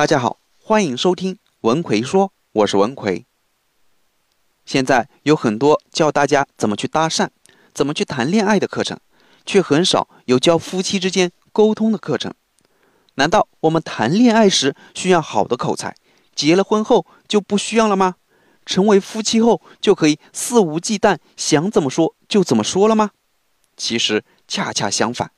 [0.00, 3.26] 大家好，欢迎收听文奎说，我是文奎。
[4.64, 7.28] 现在有很多教大家怎么去搭讪、
[7.74, 8.98] 怎么去谈恋爱的课程，
[9.44, 12.32] 却很少有教夫妻之间沟通的课程。
[13.16, 15.94] 难道我们谈恋爱时需要好的口才，
[16.34, 18.14] 结了婚后就不需要了吗？
[18.64, 23.10] 成为夫妻后就可以肆无忌惮，想怎么说就怎么说了吗？
[23.76, 25.32] 其实恰恰相反，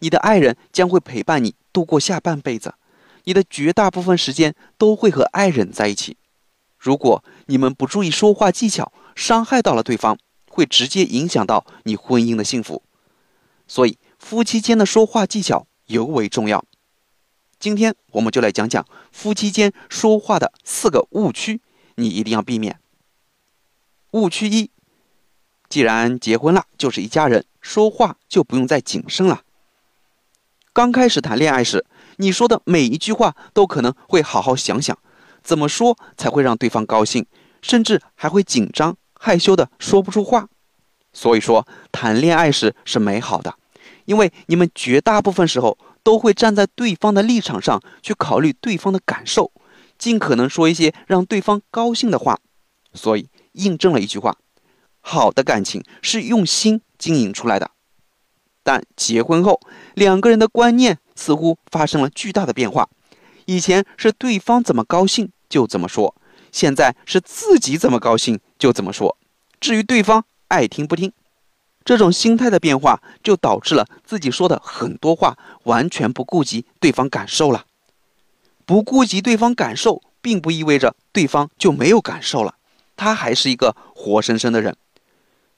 [0.00, 2.74] 你的爱人将会陪伴你度过下半辈子。
[3.24, 6.16] 你的绝大部分时间都会和爱人在一起。
[6.78, 12.82] 如果你们不注意说话技巧，伤害到了对方，会直接影响到你婚姻的幸福。
[13.66, 16.64] 所以，夫妻间的说话技巧尤为重要。
[17.58, 21.62] 今天我们就来讲讲夫妻间说话的四个误区，
[21.94, 22.78] 你一定要避免。
[24.10, 24.70] 误区一：
[25.70, 29.42] 既然结婚了，就是一家人，说话就不用再谨慎了。
[30.74, 34.96] 刚开始谈恋爱时，你说的每一句话都可能会好好想想，
[35.42, 37.26] 怎么说才会让对方高兴，
[37.62, 40.48] 甚至还会紧张害羞的说不出话。
[41.12, 43.54] 所以说，谈恋爱时是美好的，
[44.04, 49.52] 因为你们绝大部分时候都会站在对方的立场上去考虑对方的感受，
[49.96, 52.38] 尽可能说一些让对方高兴的话。
[52.92, 54.36] 所以，印证了一句话：
[55.00, 57.70] 好的感情是用心经营出来的。
[58.62, 59.60] 但结婚后，
[59.94, 62.88] 两个人的观念似乎发生了巨大的变化。
[63.46, 66.14] 以前是对方怎么高兴就怎么说，
[66.50, 69.16] 现在是自己怎么高兴就怎么说。
[69.60, 71.12] 至于对方爱听不听，
[71.84, 77.66] 这种心态的变化就导致了自己说的很多话完全不顾及对方感受了。
[78.64, 82.54] 不顾及对方感受，并不意味着对方就没有感受了，
[82.96, 84.74] 他还是一个活生生的人。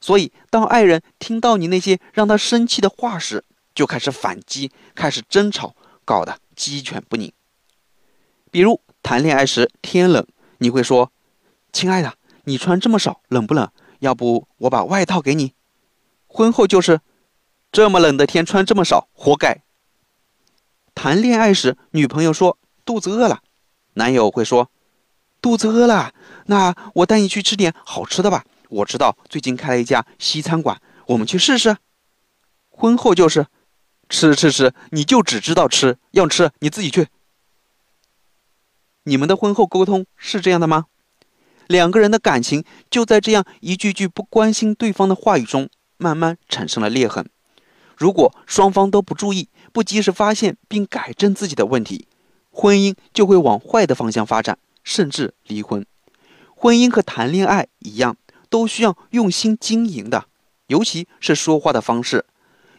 [0.01, 3.45] 所以，当爱人听到你那些让他生气的话时，
[3.77, 7.31] 就开始反击，开始争吵，搞得鸡犬不宁。
[8.51, 10.27] 比如谈恋爱时天冷，
[10.59, 11.13] 你会说
[11.73, 13.71] ：“亲爱的，你穿这么少，冷不冷？
[13.99, 15.53] 要不我把外套给你。”
[16.27, 17.03] 婚后就是
[17.71, 19.63] ：“这么冷的天穿这么少，活该。”
[20.95, 23.43] 谈恋爱时，女朋友说肚子饿了，
[23.93, 24.71] 男友会说
[25.43, 26.15] ：“肚子饿了，
[26.47, 31.77] 那我带你去吃点好吃的吧。”我知道最近开了一家西餐馆，我们去试试。
[32.71, 33.47] 婚后就是
[34.09, 37.09] 吃吃吃，你就只知道吃，要吃你自己去。
[39.05, 40.87] 你们的婚后沟通是这样的吗？
[41.67, 47.29] 两个人的感情就在这样一句句不关心对方的话语中，慢慢产生了裂痕。
[47.97, 52.07] 如果双方都不注意，不及时发现并改正自己的问题，
[52.51, 55.85] 婚姻就会往坏的方向发展，甚至离婚。
[56.55, 58.17] 婚姻和谈恋爱一样。
[58.49, 60.27] 都需要用心经营的，
[60.69, 62.25] 尤其是说话的方式。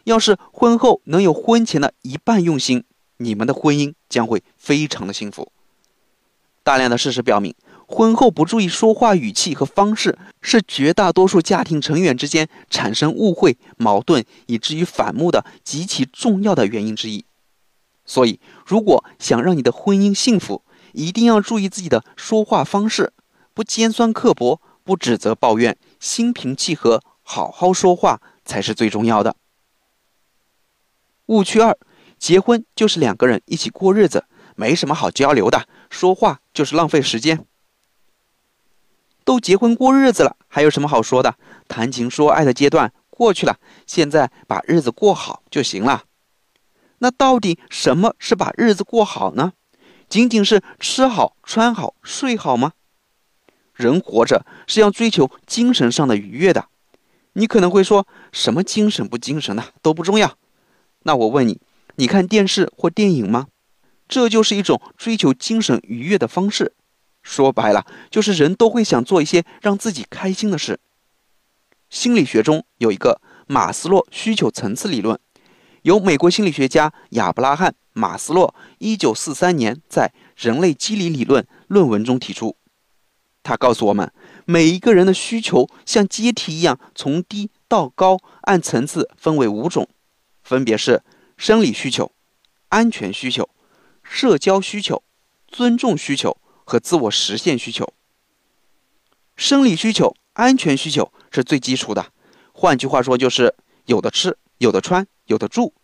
[0.08, 2.84] 要是婚后能有婚前的一半用心，
[3.18, 5.52] 你们的婚姻将会非常的幸福。
[6.62, 7.54] 大量的事实表明，
[7.86, 17.26] 婚后不注意说话语气和方式，是绝大多数家庭成员之间产生误会、矛盾以至于反目的极其重要的原因之一。
[18.06, 20.62] 所以，如果想让你的婚姻幸福，
[20.94, 23.12] 一定要注意自己的说话方式，
[23.52, 24.60] 不尖酸刻薄。
[24.84, 29.36] 不指责抱怨，心平气和，好好说话才是最重要的。
[31.28, 31.76] 误区二：
[32.18, 34.24] 结婚就是两个人一起过日子，
[34.56, 37.44] 没什么好交流的，说话就是浪费时间。
[39.24, 41.34] 都结婚过日子了，还有什么好说的？
[41.68, 46.04] 谈情说爱的阶段过去了，现在把日子过好就行了。
[47.00, 49.52] 那到底什么是把日子过好呢？
[50.08, 52.72] 仅仅是吃好、穿好、睡好吗？
[53.74, 56.68] 人活着是要追求精神上的愉悦的，
[57.34, 60.38] 你可能会说什么精神不精神的都不重要。
[61.08, 61.58] 那我问你，
[61.96, 63.46] 你看电视或电影吗？
[64.06, 66.74] 这就是一种追求精神愉悦的方式。
[67.22, 70.78] 说白了，就是人都会想做一些让自己开心的事。
[71.88, 75.18] 心理学中有一个马斯洛需求层次理论，
[75.80, 82.54] 由美国心理学家亚伯拉罕·马斯洛1943年在《人类机理理论》论文中提出。
[83.42, 84.12] 他告诉我们，
[84.44, 89.88] 每一个人的需求像阶梯一样，从低到高，按层次分为五种，
[90.48, 91.02] 分别是
[91.36, 92.10] 生理需求、
[92.70, 93.50] 安全需求、
[94.02, 95.02] 社交需求、
[95.46, 97.92] 尊重需求和自我实现需求。
[99.36, 102.06] 生理需求、安全需求是最基础的，
[102.52, 103.54] 换句话说就是
[103.84, 105.74] 有的吃、有的穿、有的住。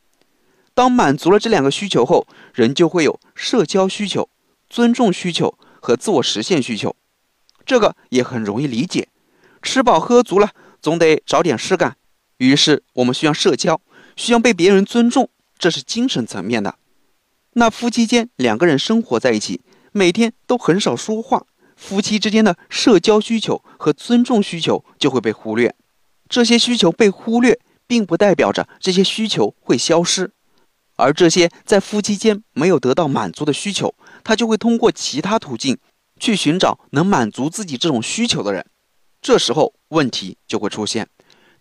[0.73, 4.31] 当满足了这两个需求后，人就会有社交需求、
[4.71, 6.97] 尊重需求和自我实现需求。
[7.67, 9.09] 这个也很容易理解，
[9.61, 11.99] 吃饱喝足了，总得找点事干。
[12.39, 13.81] 于是我们需要社交，
[14.17, 15.29] 需要被别人尊重，
[15.59, 16.77] 这是精神层面的。
[17.55, 19.61] 那夫妻间两个人生活在一起，
[19.93, 21.47] 每天都很少说话，
[21.77, 25.75] 夫妻之间的社交需求和尊重需求就会被忽略。
[26.29, 30.33] 这些需求被忽略，并不代表着这些需求会消失，
[30.97, 33.95] 而这些在夫妻间没有得到满足的需求，
[34.25, 35.79] 他就会通过其他途径
[36.19, 38.65] 去寻找能满足自己这种需求的人。
[39.21, 41.09] 这时候问题就会出现，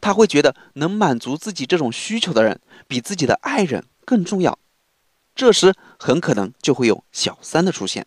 [0.03, 2.59] 他会觉得能满足自己这种需求的人
[2.89, 4.59] 比自己的爱人更重要。
[5.33, 8.05] 这时很可能就会有小三的出现。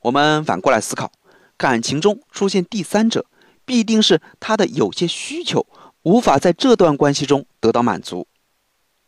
[0.00, 1.12] 我们反过来思考，
[1.56, 3.24] 感情中出现第三者，
[3.64, 5.64] 必定是他的有些需求
[6.02, 8.26] 无法在这段关系中得到满足。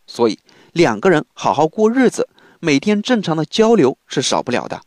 [0.06, 0.38] 所以
[0.72, 2.28] 两个人好好过日子，
[2.60, 4.80] 每天正常的交流是少不了的。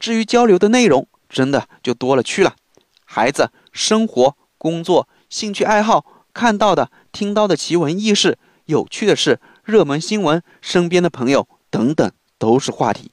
[0.00, 2.56] 至于交流的内容，真的就多了去了。
[3.04, 6.04] 孩子、生活、工作、兴趣爱好、
[6.36, 13.10] 看到的、听到的奇闻异事、有趣的事、热门新闻、身边的朋友等等，都是话题。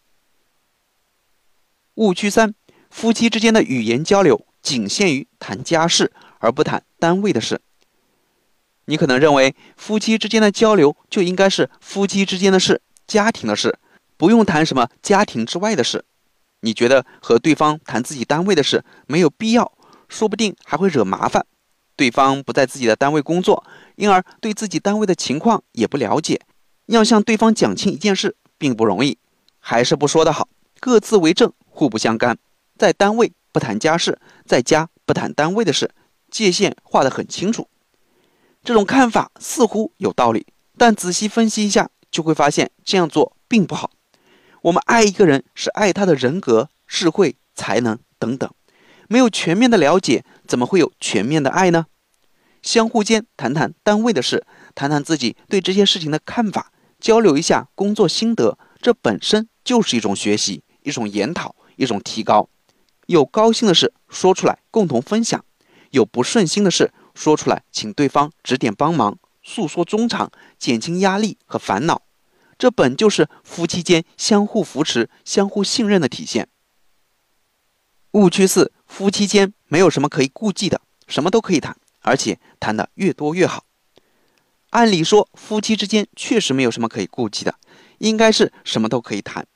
[1.93, 2.53] 误区三：
[2.89, 7.61] 夫妻之间的语言交流仅限于谈家事，而不谈单位的事。
[8.87, 13.79] 你可能认为夫妻之间的交流就应该是夫妻之间的事、家庭的事，
[14.17, 16.03] 不用谈什么家庭之外的事。
[16.59, 19.71] 你觉得和对方谈自己单位的事没有必要，
[20.09, 21.45] 说不定还会惹麻烦。
[21.95, 23.63] 对方不在自己的单位工作，
[23.95, 26.42] 因而对自己单位的情况也不了解，
[26.88, 29.18] 要向对方讲清一件事并不容易。
[29.60, 30.50] 还是不说的好，
[30.80, 31.51] 各自为政。
[31.75, 32.38] 互不相干，
[32.78, 35.90] 在单位不谈家事，在家不谈单位的事，
[36.30, 37.68] 界限画得很清楚。
[38.63, 40.45] 这种看法似乎有道理，
[40.78, 43.90] 但仔细分析一下，就会发现这样做并不好。
[44.62, 48.48] 我们爱一个人是爱他的人格、智慧、才能等等，
[49.13, 51.86] 没有全面的了解，怎么会有全面的爱呢？
[52.63, 54.44] 相互间谈谈单位的事，
[54.74, 61.56] 谈谈自己对这些事情的看法，交流一下工作心得，这本身就是一种学习，一种研讨。
[61.75, 62.50] 一种提高，
[63.06, 65.45] 有高兴的事说出来共同分享，
[65.92, 72.01] 有不顺心的事说出来，请对方指点帮忙，诉说衷肠，减轻压力和烦恼。
[72.57, 76.48] 这本就是夫妻间相互扶持、相互信任的体现。
[78.13, 83.65] 误区四：夫妻间没有什么可以顾忌的，什么都可以谈，而且谈的越多越好。
[84.69, 87.56] 按理说，夫妻之间确实没有什么可以顾忌的，
[87.98, 89.48] 应该是什么都可以谈。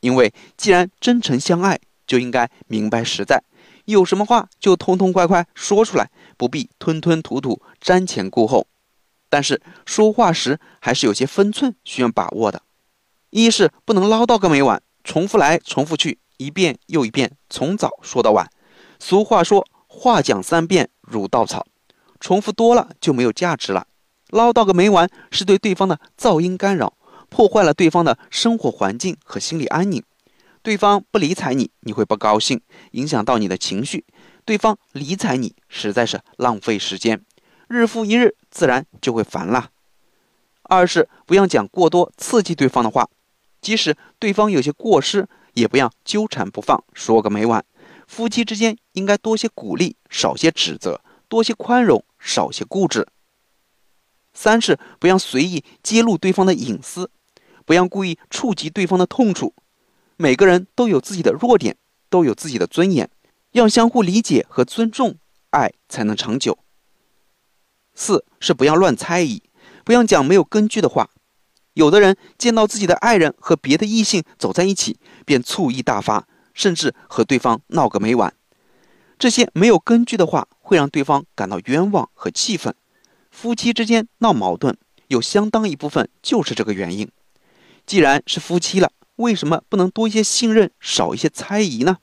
[0.00, 3.42] 因为既然真诚相爱，就应该明白实在，
[3.86, 8.66] 有什么话就痛痛快快说出来，不必吞吞吐吐、瞻前顾后。
[9.30, 12.62] 但是说话时还是有些分寸需要把握的。
[13.30, 18.50] 一是不能唠叨个没完，重复来重复去，一遍又一遍，从早说到晚。
[18.98, 21.66] 俗话说：“话讲三遍如稻草”，
[22.20, 23.86] 重复多了就没有价值了。
[24.28, 26.94] 唠叨个没完是对对方的噪音干扰。
[27.28, 30.02] 破坏了对方的生活环境和心理安宁，
[30.62, 32.60] 对方不理睬你，你会不高兴，
[32.90, 34.00] 影响到你的情绪；
[34.44, 37.24] 对方理睬你，实在是浪费时间，
[37.68, 39.70] 日复一日，自然就会烦了。
[40.64, 43.08] 二是不要讲过多刺激对方的话，
[43.62, 47.64] 即使对方有些过失，也不要纠缠不放，说个没完。
[48.06, 53.06] 夫妻之间应该多些鼓励，少些指责；多些宽容，少些固执。
[54.34, 57.10] 三是不要随意揭露对方的隐私。
[57.64, 59.54] 不要故意触及对方的痛处。
[60.16, 61.76] 每个人都有自己的弱点，
[62.10, 63.08] 都有自己的尊严，
[63.52, 65.16] 要相互理解和尊重，
[65.50, 66.58] 爱才能长久。
[67.94, 69.42] 四是不要乱猜疑，
[69.84, 71.10] 不要讲没有根据的话。
[71.74, 78.34] 有的人见到自己的爱人和别的异性走在一起，便醋意大发，甚至和对方闹个没完。
[79.18, 82.74] 这些没有根据的话，会让对方感到冤枉和气愤。
[83.30, 84.76] 夫妻之间闹矛盾，
[85.08, 87.08] 有相当一部分就是这个原因。
[87.86, 91.98] 既然是夫妻了，为什么不能多一些信任，少一些猜疑呢？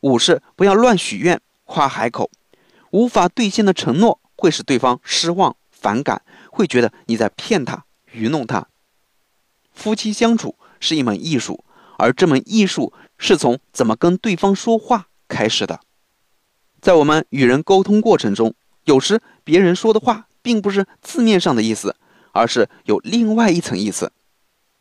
[0.00, 2.30] 五是不要乱许愿、夸海口，
[2.90, 6.22] 无法兑现的承诺会使对方失望、反感，
[6.52, 8.66] 会觉得你在骗他、愚弄他。
[9.72, 11.64] 夫妻相处是一门艺术，
[11.96, 15.80] 而这门艺术是从怎么跟对方说话开始的。
[16.80, 21.96] 在我们与人沟通过程中，有时别人说的话并不是字面上的意思，
[22.32, 24.12] 而是有另外一层意思。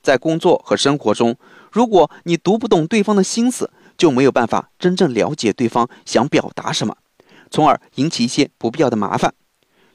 [0.02, 1.38] 在工作和生活中，
[1.72, 6.96] 如果你读不懂对方的心思，就没有办法真正了解对方想表达什么，
[7.52, 9.34] 从而引起一些不必要的麻烦。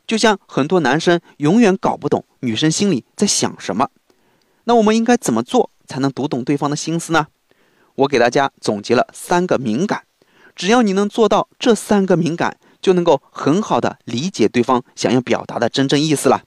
[0.06, 3.88] 就像很多男生永远搞不懂女生心里在想什么，
[4.64, 7.26] 那我们应该怎么做才能读懂对方的心思呢？
[7.94, 10.02] 我给大家总结了三个敏感，
[10.54, 16.42] 只要你能做到这三个敏感，就能够很好的理解对方想要表达的真正意思了。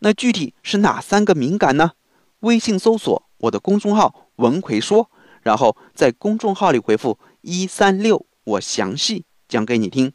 [0.00, 1.92] 那具体是哪三个敏感呢？
[2.40, 5.10] 微信搜索我的公众号“文奎说”，
[5.42, 10.12] 然后在公众号里回复一三六，我详细讲给你听。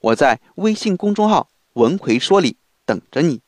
[0.00, 3.43] 我在微信公众号“文魁说”理等着你。